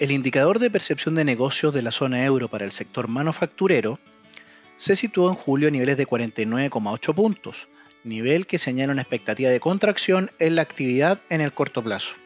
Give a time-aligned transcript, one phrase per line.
[0.00, 4.00] El indicador de percepción de negocios de la zona euro para el sector manufacturero
[4.76, 7.68] se situó en julio a niveles de 49,8 puntos,
[8.02, 12.16] nivel que señala una expectativa de contracción en la actividad en el corto plazo.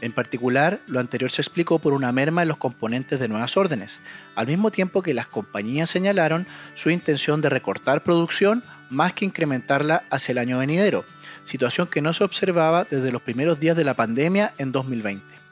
[0.00, 3.98] En particular, lo anterior se explicó por una merma en los componentes de nuevas órdenes,
[4.36, 6.46] al mismo tiempo que las compañías señalaron
[6.76, 11.04] su intención de recortar producción más que incrementarla hacia el año venidero,
[11.42, 15.45] situación que no se observaba desde los primeros días de la pandemia en 2020.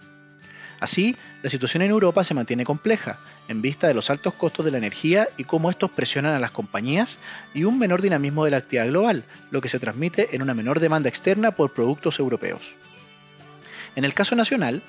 [0.81, 4.71] Así, la situación en Europa se mantiene compleja, en vista de los altos costos de
[4.71, 7.19] la energía y cómo estos presionan a las compañías
[7.55, 10.81] y un menor dinamismo de la actividad global, lo que se transmite en una menor
[10.81, 12.75] demanda externa por productos europeos.
[13.97, 14.83] En el caso nacional,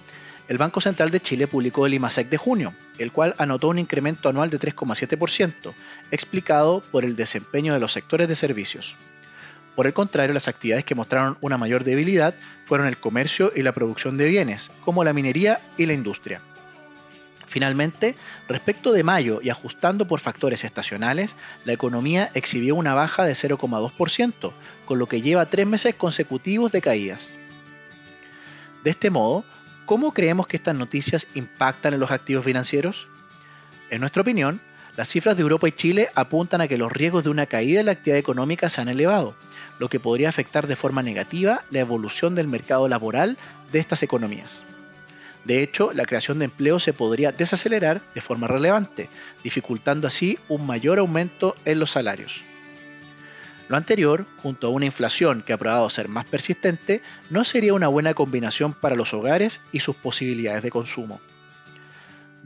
[0.48, 4.30] el Banco Central de Chile publicó el IMASEC de junio, el cual anotó un incremento
[4.30, 5.73] anual de 3,7%,
[6.11, 8.95] explicado por el desempeño de los sectores de servicios.
[9.76, 13.74] Por el contrario, las actividades que mostraron una mayor debilidad fueron el comercio y la
[13.74, 16.42] producción de bienes, como la minería y la industria.
[17.48, 18.16] Finalmente,
[18.48, 24.52] respecto de mayo y ajustando por factores estacionales, la economía exhibió una baja de 0,2%,
[24.86, 27.30] con lo que lleva tres meses consecutivos de caídas.
[28.84, 29.45] De este modo,
[29.86, 33.08] ¿cómo creemos que estas noticias impactan en los activos financieros?
[33.89, 34.60] En nuestra opinión,
[34.96, 37.88] las cifras de Europa y Chile apuntan a que los riesgos de una caída en
[37.88, 39.36] la actividad económica se han elevado,
[39.80, 43.38] lo que podría afectar de forma negativa la evolución del mercado laboral
[43.72, 44.62] de estas economías.
[45.44, 49.10] De hecho, la creación de empleo se podría desacelerar de forma relevante,
[49.44, 52.42] dificultando así un mayor aumento en los salarios.
[53.68, 57.88] Lo anterior, junto a una inflación que ha probado ser más persistente, no sería una
[57.88, 61.20] buena combinación para los hogares y sus posibilidades de consumo.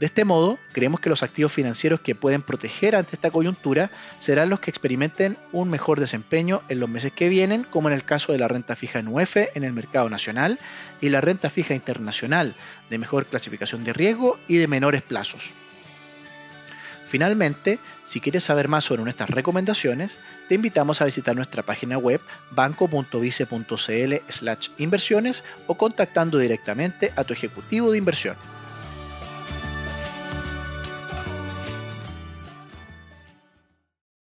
[0.00, 4.48] De este modo, creemos que los activos financieros que pueden proteger ante esta coyuntura serán
[4.48, 8.32] los que experimenten un mejor desempeño en los meses que vienen, como en el caso
[8.32, 10.58] de la renta fija en UF en el mercado nacional
[11.02, 12.54] y la renta fija internacional,
[12.88, 15.50] de mejor clasificación de riesgo y de menores plazos.
[17.06, 20.16] Finalmente, si quieres saber más sobre nuestras recomendaciones,
[20.48, 22.22] te invitamos a visitar nuestra página web
[22.52, 28.36] banco.vice.cl/inversiones o contactando directamente a tu ejecutivo de inversión.